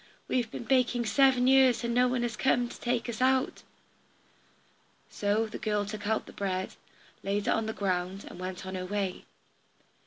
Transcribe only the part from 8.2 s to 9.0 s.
and went on her